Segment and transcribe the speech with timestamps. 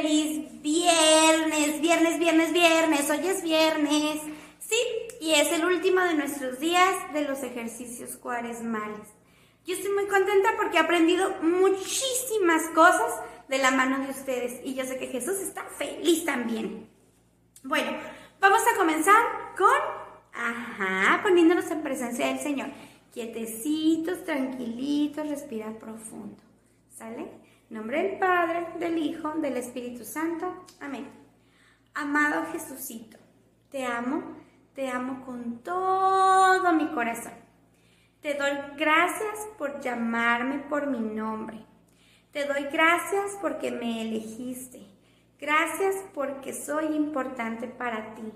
[0.00, 4.20] feliz viernes, viernes, viernes, viernes, hoy es viernes.
[4.58, 4.76] Sí,
[5.20, 9.08] y es el último de nuestros días de los ejercicios cuaresmales.
[9.66, 14.74] Yo estoy muy contenta porque he aprendido muchísimas cosas de la mano de ustedes y
[14.74, 16.88] yo sé que Jesús está feliz también.
[17.62, 17.90] Bueno,
[18.40, 19.22] vamos a comenzar
[19.58, 19.68] con,
[20.32, 22.68] ajá, poniéndonos en presencia del Señor.
[23.12, 26.42] Quietecitos, tranquilitos, respira profundo.
[26.96, 27.49] ¿Sale?
[27.70, 30.66] Nombre del Padre, del Hijo, del Espíritu Santo.
[30.80, 31.08] Amén.
[31.94, 33.16] Amado Jesucito,
[33.70, 34.34] te amo,
[34.74, 37.32] te amo con todo mi corazón.
[38.20, 41.64] Te doy gracias por llamarme por mi nombre.
[42.32, 44.88] Te doy gracias porque me elegiste.
[45.38, 48.32] Gracias porque soy importante para ti.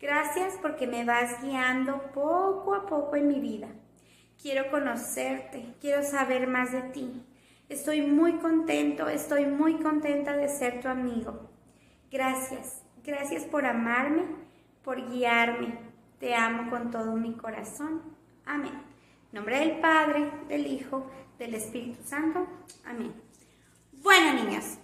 [0.00, 3.68] Gracias porque me vas guiando poco a poco en mi vida.
[4.40, 7.26] Quiero conocerte, quiero saber más de ti.
[7.72, 11.48] Estoy muy contento, estoy muy contenta de ser tu amigo.
[12.10, 14.24] Gracias, gracias por amarme,
[14.84, 15.78] por guiarme.
[16.20, 18.02] Te amo con todo mi corazón.
[18.44, 18.74] Amén.
[18.74, 22.46] En nombre del Padre, del Hijo, del Espíritu Santo.
[22.84, 23.14] Amén.
[24.02, 24.78] Bueno, niñas,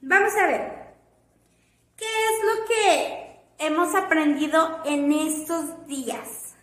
[0.00, 0.96] vamos a ver.
[1.96, 6.56] ¿Qué es lo que hemos aprendido en estos días?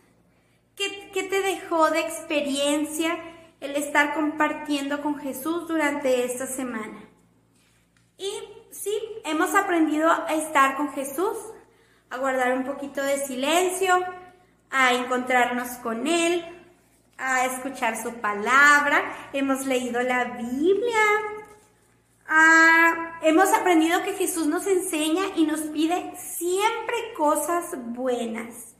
[0.75, 3.28] ¿Qué, qué te dejó de experiencia
[3.59, 7.09] el estar compartiendo con Jesús durante esta semana?
[8.17, 8.29] Y
[8.71, 8.91] sí,
[9.25, 11.38] hemos aprendido a estar con Jesús,
[12.09, 13.97] a guardar un poquito de silencio,
[14.69, 16.45] a encontrarnos con Él,
[17.17, 19.29] a escuchar su palabra.
[19.33, 21.05] Hemos leído la Biblia.
[22.28, 28.75] Ah, hemos aprendido que Jesús nos enseña y nos pide siempre cosas buenas.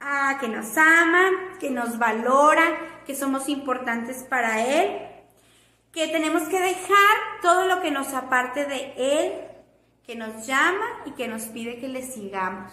[0.00, 1.30] Ah, que nos ama,
[1.60, 2.64] que nos valora,
[3.06, 5.12] que somos importantes para Él
[5.92, 9.32] que tenemos que dejar todo lo que nos aparte de Él,
[10.04, 12.72] que nos llama y que nos pide que le sigamos.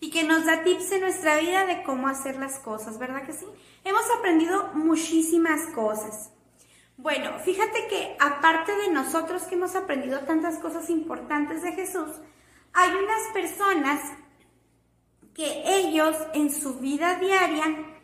[0.00, 3.32] Y que nos da tips en nuestra vida de cómo hacer las cosas, ¿verdad que
[3.32, 3.46] sí?
[3.84, 6.30] Hemos aprendido muchísimas cosas.
[6.96, 12.10] Bueno, fíjate que aparte de nosotros que hemos aprendido tantas cosas importantes de Jesús,
[12.74, 14.00] hay unas personas
[15.34, 18.01] que ellos en su vida diaria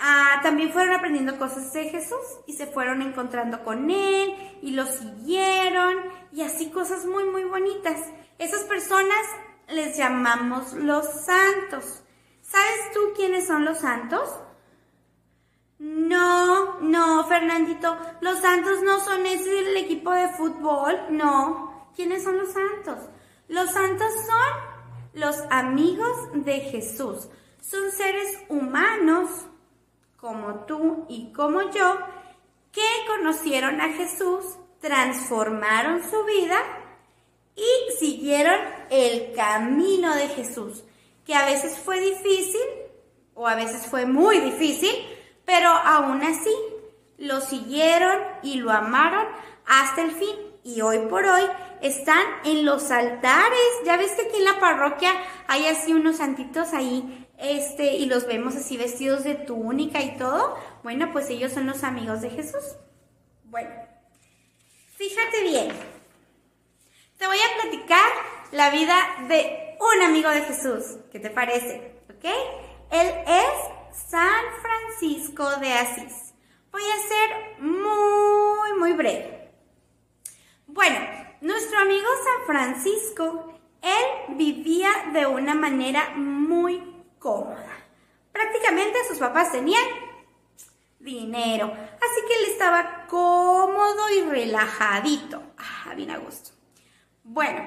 [0.00, 4.86] Ah, también fueron aprendiendo cosas de Jesús y se fueron encontrando con Él y lo
[4.86, 5.96] siguieron
[6.32, 8.00] y así cosas muy, muy bonitas.
[8.38, 9.26] Esas personas
[9.68, 12.04] les llamamos los santos.
[12.42, 14.30] ¿Sabes tú quiénes son los santos?
[15.80, 21.90] No, no, Fernandito, los santos no son ese el equipo de fútbol, no.
[21.96, 23.08] ¿Quiénes son los santos?
[23.48, 27.28] Los santos son los amigos de Jesús.
[27.60, 29.28] Son seres humanos
[30.18, 31.98] como tú y como yo,
[32.72, 34.44] que conocieron a Jesús,
[34.80, 36.58] transformaron su vida
[37.54, 38.58] y siguieron
[38.90, 40.84] el camino de Jesús,
[41.24, 42.60] que a veces fue difícil
[43.34, 44.92] o a veces fue muy difícil,
[45.44, 46.54] pero aún así
[47.16, 49.26] lo siguieron y lo amaron
[49.66, 50.36] hasta el fin.
[50.64, 51.44] Y hoy por hoy
[51.80, 53.60] están en los altares.
[53.84, 55.12] Ya ves que aquí en la parroquia
[55.46, 60.56] hay así unos santitos ahí este, y los vemos así vestidos de túnica y todo,
[60.82, 62.76] bueno, pues ellos son los amigos de Jesús.
[63.44, 63.70] Bueno,
[64.96, 65.68] fíjate bien,
[67.16, 68.10] te voy a platicar
[68.52, 68.96] la vida
[69.28, 72.02] de un amigo de Jesús, ¿qué te parece?
[72.10, 72.24] ¿Ok?
[72.90, 76.34] Él es San Francisco de Asís.
[76.72, 79.52] Voy a ser muy, muy breve.
[80.66, 80.98] Bueno,
[81.40, 86.87] nuestro amigo San Francisco, él vivía de una manera muy
[87.18, 87.84] cómoda.
[88.32, 89.84] Prácticamente sus papás tenían
[90.98, 95.42] dinero, así que él estaba cómodo y relajadito.
[95.56, 96.50] Ah, bien a gusto.
[97.24, 97.60] Bueno,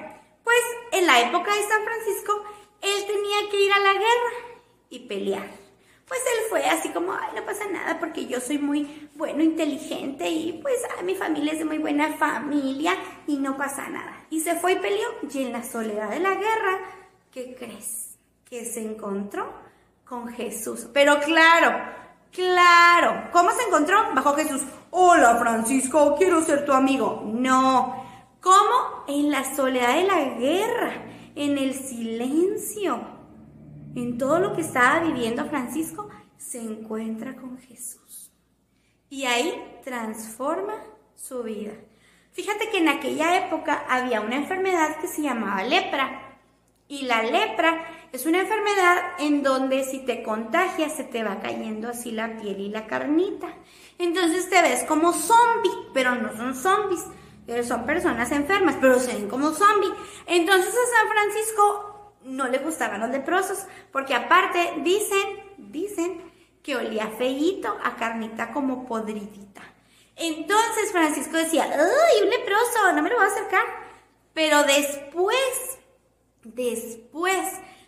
[0.43, 0.61] pues
[0.91, 2.43] en la época de San Francisco,
[2.81, 5.61] él tenía que ir a la guerra y pelear.
[6.07, 10.27] Pues él fue así como, ay, no pasa nada porque yo soy muy bueno, inteligente
[10.27, 14.25] y pues mi familia es de muy buena familia y no pasa nada.
[14.29, 16.79] Y se fue y peleó y en la soledad de la guerra,
[17.31, 18.10] ¿qué crees?
[18.51, 19.49] Que se encontró
[20.03, 20.85] con Jesús.
[20.93, 21.85] Pero claro,
[22.31, 24.13] claro, ¿cómo se encontró?
[24.13, 24.61] Bajo Jesús.
[24.89, 27.23] Hola Francisco, quiero ser tu amigo.
[27.33, 28.03] No,
[28.41, 29.05] ¿cómo?
[29.07, 30.91] En la soledad de la guerra,
[31.33, 32.99] en el silencio,
[33.95, 38.33] en todo lo que estaba viviendo Francisco, se encuentra con Jesús.
[39.09, 40.73] Y ahí transforma
[41.15, 41.71] su vida.
[42.33, 46.27] Fíjate que en aquella época había una enfermedad que se llamaba lepra.
[46.89, 51.89] Y la lepra es una enfermedad en donde si te contagias se te va cayendo
[51.89, 53.47] así la piel y la carnita.
[53.97, 57.05] Entonces te ves como zombie, pero no son zombies.
[57.67, 59.93] Son personas enfermas, pero se ven como zombie.
[60.25, 66.21] Entonces a San Francisco no le gustaban los leprosos, porque aparte dicen, dicen
[66.61, 69.61] que olía feíto a carnita como podridita.
[70.15, 72.93] Entonces Francisco decía, ¡ay, un leproso!
[72.93, 73.63] No me lo voy a acercar.
[74.33, 75.79] Pero después,
[76.43, 77.37] después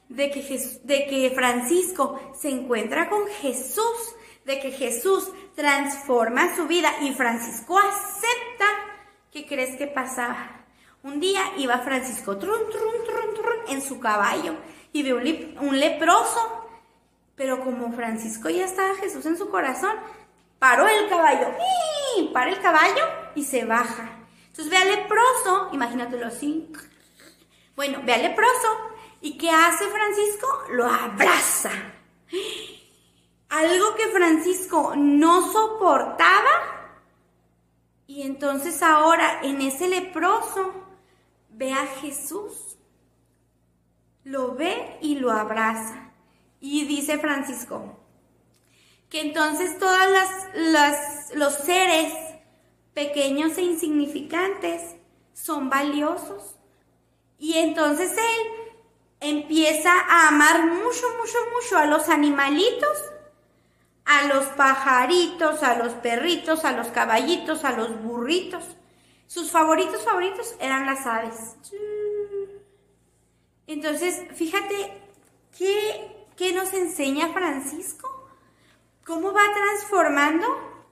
[0.10, 0.42] de que,
[0.84, 4.16] de que Francisco se encuentra con Jesús,
[4.46, 8.66] de que Jesús transforma su vida y Francisco acepta,
[9.32, 10.66] ¿qué crees que pasaba?
[11.04, 14.56] Un día iba Francisco trun, trun, trun, trun, en su caballo
[14.92, 16.70] y ve un, leproso,
[17.36, 19.96] pero como Francisco ya estaba Jesús en su corazón,
[20.60, 21.48] paró el caballo,
[22.18, 22.28] ¡y!
[22.28, 23.04] para el caballo
[23.36, 24.20] y se baja.
[24.48, 26.72] Entonces ve al leproso, imagínatelo así.
[27.76, 28.93] Bueno, ve al leproso
[29.24, 30.48] y ¿qué hace Francisco?
[30.72, 31.72] Lo abraza.
[33.48, 37.00] Algo que Francisco no soportaba.
[38.06, 40.74] Y entonces ahora en ese leproso
[41.50, 42.78] ve a Jesús.
[44.26, 46.12] Lo ve y lo abraza.
[46.60, 47.98] Y dice Francisco
[49.10, 50.00] que entonces todos
[51.36, 52.12] los seres
[52.94, 54.82] pequeños e insignificantes
[55.34, 56.56] son valiosos.
[57.38, 58.63] Y entonces él
[59.24, 62.98] empieza a amar mucho, mucho, mucho a los animalitos,
[64.06, 68.64] a los pajaritos, a los perritos, a los caballitos, a los burritos.
[69.28, 71.56] Sus favoritos favoritos eran las aves.
[73.66, 75.02] Entonces, fíjate
[75.58, 78.28] qué, qué nos enseña Francisco.
[79.06, 80.48] Cómo va transformando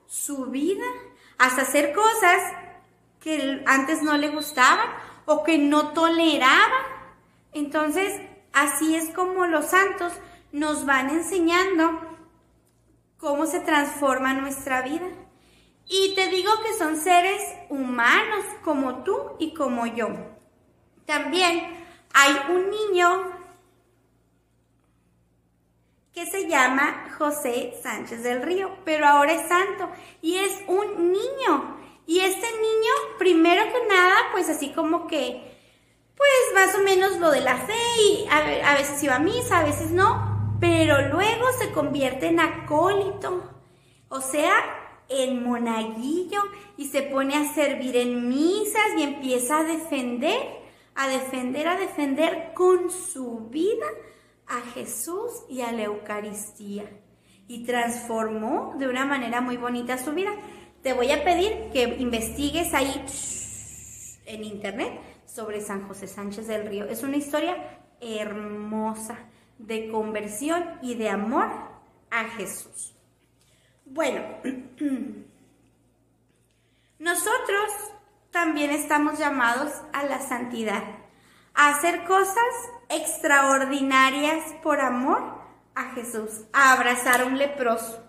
[0.08, 0.86] su vida
[1.38, 2.42] hasta hacer cosas
[3.20, 4.88] que antes no le gustaban
[5.26, 6.91] o que no toleraba
[7.54, 8.22] entonces,
[8.54, 10.14] así es como los santos
[10.52, 12.00] nos van enseñando
[13.18, 15.08] cómo se transforma nuestra vida.
[15.88, 20.10] Y te digo que son seres humanos como tú y como yo.
[21.06, 23.42] También hay un niño
[26.14, 29.90] que se llama José Sánchez del Río, pero ahora es santo
[30.22, 31.78] y es un niño.
[32.06, 35.51] Y este niño, primero que nada, pues así como que
[36.22, 39.64] pues más o menos lo de la fe y a, veces iba a misa, a
[39.64, 43.50] veces no, pero luego se convierte en acólito,
[44.08, 44.54] o sea,
[45.10, 46.44] en monaguillo
[46.78, 50.38] y se pone a servir en misas y empieza a defender,
[50.94, 53.88] a defender, a defender con su vida
[54.46, 56.84] a Jesús y a la Eucaristía.
[57.48, 60.32] Y transformó de una manera muy bonita su vida.
[60.84, 63.04] Te voy a pedir que investigues ahí
[64.28, 66.86] en internet sobre San José Sánchez del Río.
[66.86, 69.18] Es una historia hermosa
[69.58, 71.50] de conversión y de amor
[72.10, 72.94] a Jesús.
[73.86, 74.22] Bueno,
[77.00, 77.72] nosotros
[78.32, 80.84] también estamos llamados a la santidad,
[81.54, 82.36] a hacer cosas
[82.90, 85.42] extraordinarias por amor
[85.76, 88.04] a Jesús, a abrazar a un leproso.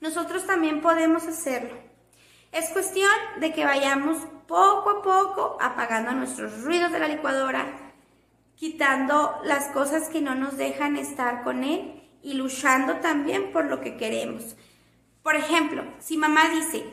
[0.00, 1.89] Nosotros también podemos hacerlo.
[2.52, 7.92] Es cuestión de que vayamos poco a poco apagando nuestros ruidos de la licuadora,
[8.56, 13.80] quitando las cosas que no nos dejan estar con Él y luchando también por lo
[13.80, 14.56] que queremos.
[15.22, 16.84] Por ejemplo, si mamá dice,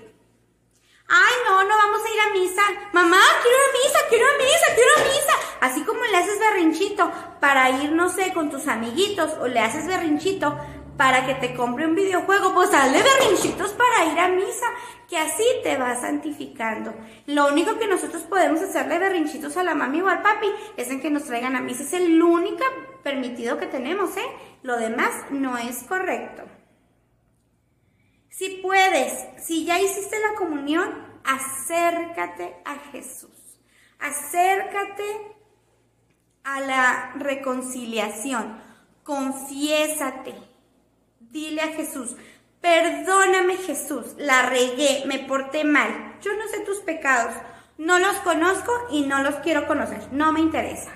[1.07, 2.61] ay no, no vamos a ir a misa,
[2.93, 6.17] mamá, quiero ir a misa, quiero ir a misa, quiero a misa, así como le
[6.17, 10.55] haces berrinchito para ir, no sé, con tus amiguitos o le haces berrinchito
[10.97, 14.65] para que te compre un videojuego, pues dale berrinchitos para ir a misa,
[15.07, 16.93] que así te va santificando.
[17.27, 20.99] Lo único que nosotros podemos hacerle berrinchitos a la mami o al papi es en
[20.99, 21.83] que nos traigan a misa.
[21.83, 22.63] Es el único
[23.03, 24.27] permitido que tenemos, ¿eh?
[24.63, 26.43] Lo demás no es correcto.
[28.29, 29.13] Si puedes,
[29.45, 30.89] si ya hiciste la comunión,
[31.23, 33.31] acércate a Jesús.
[33.99, 35.35] Acércate
[36.43, 38.61] a la reconciliación.
[39.03, 40.56] Confiésate
[41.31, 42.15] Dile a Jesús,
[42.61, 46.17] perdóname Jesús, la regué, me porté mal.
[46.21, 47.35] Yo no sé tus pecados,
[47.77, 50.91] no los conozco y no los quiero conocer, no me interesa.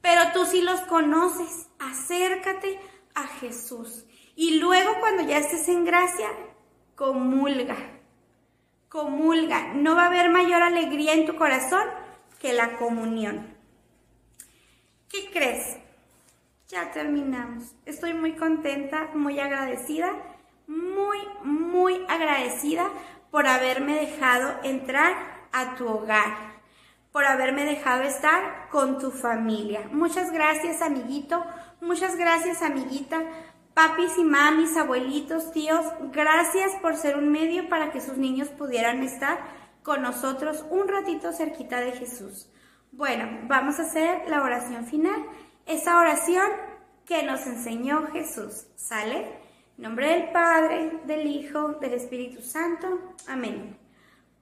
[0.00, 2.80] Pero tú sí los conoces, acércate
[3.14, 4.04] a Jesús.
[4.36, 6.28] Y luego cuando ya estés en gracia,
[6.94, 7.76] comulga,
[8.88, 9.74] comulga.
[9.74, 11.84] No va a haber mayor alegría en tu corazón
[12.38, 13.56] que la comunión.
[15.08, 15.78] ¿Qué crees?
[16.68, 17.74] Ya terminamos.
[17.86, 20.12] Estoy muy contenta, muy agradecida,
[20.66, 22.90] muy, muy agradecida
[23.30, 25.14] por haberme dejado entrar
[25.50, 26.60] a tu hogar,
[27.10, 29.88] por haberme dejado estar con tu familia.
[29.92, 31.42] Muchas gracias, amiguito.
[31.80, 33.22] Muchas gracias, amiguita.
[33.72, 39.02] Papis y mamis, abuelitos, tíos, gracias por ser un medio para que sus niños pudieran
[39.02, 39.38] estar
[39.82, 42.50] con nosotros un ratito cerquita de Jesús.
[42.92, 45.24] Bueno, vamos a hacer la oración final.
[45.68, 46.50] Esa oración
[47.04, 48.66] que nos enseñó Jesús.
[48.74, 49.26] ¿Sale?
[49.76, 53.14] En nombre del Padre, del Hijo, del Espíritu Santo.
[53.28, 53.76] Amén.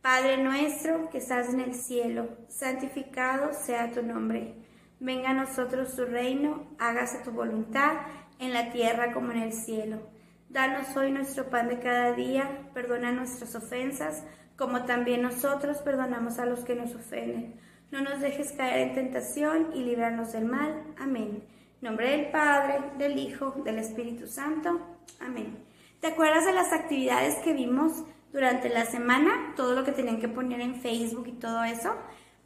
[0.01, 4.55] Padre nuestro que estás en el cielo, santificado sea tu nombre.
[5.01, 7.97] Venga a nosotros tu reino, hágase tu voluntad
[8.39, 10.01] en la tierra como en el cielo.
[10.49, 14.23] Danos hoy nuestro pan de cada día, perdona nuestras ofensas,
[14.57, 17.61] como también nosotros perdonamos a los que nos ofenden.
[17.91, 20.85] No nos dejes caer en tentación y líbranos del mal.
[20.99, 21.43] Amén.
[21.81, 24.81] Nombre del Padre, del Hijo, del Espíritu Santo.
[25.21, 25.59] Amén.
[26.01, 28.05] ¿Te acuerdas de las actividades que vimos?
[28.37, 31.95] durante la semana, todo lo que tenían que poner en Facebook y todo eso.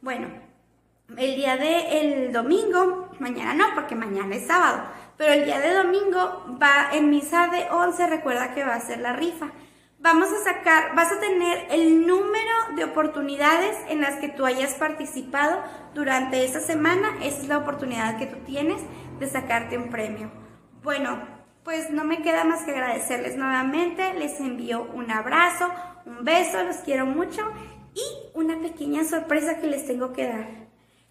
[0.01, 0.29] Bueno,
[1.17, 4.83] el día de el domingo, mañana no, porque mañana es sábado,
[5.17, 8.99] pero el día de domingo va en misa de 11, recuerda que va a ser
[8.99, 9.51] la rifa.
[10.03, 14.73] Vamos a sacar, vas a tener el número de oportunidades en las que tú hayas
[14.73, 15.61] participado
[15.93, 17.19] durante esa semana.
[17.21, 18.81] Esa es la oportunidad que tú tienes
[19.19, 20.31] de sacarte un premio.
[20.81, 21.19] Bueno,
[21.63, 25.69] pues no me queda más que agradecerles nuevamente, les envío un abrazo,
[26.07, 27.43] un beso, los quiero mucho
[27.93, 28.01] y
[28.33, 30.47] una pequeña sorpresa que les tengo que dar.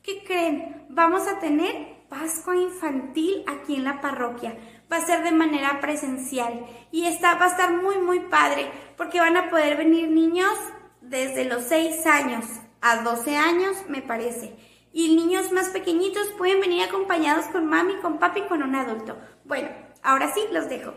[0.03, 0.87] ¿Qué creen?
[0.89, 4.59] Vamos a tener Pascua Infantil aquí en la parroquia.
[4.93, 9.21] Va a ser de manera presencial y esta va a estar muy muy padre porque
[9.21, 10.53] van a poder venir niños
[11.01, 12.45] desde los 6 años
[12.83, 14.55] a 12 años me parece.
[14.93, 19.17] Y niños más pequeñitos pueden venir acompañados con mami, con papi, con un adulto.
[19.45, 19.69] Bueno,
[20.03, 20.95] Ahora sí, los dejo.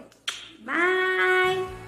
[0.64, 1.83] Bye.